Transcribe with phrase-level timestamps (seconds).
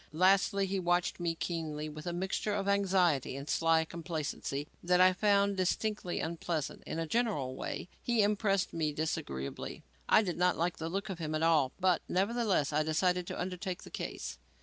[0.13, 5.13] Lastly, he watched me keenly with a mixture of anxiety and sly complacency that I
[5.13, 6.81] found distinctly unpleasant.
[6.87, 9.83] In a general way, he impressed me disagreeably.
[10.09, 13.39] I did not like the look of him at all; but nevertheless I decided to
[13.39, 14.39] undertake the case.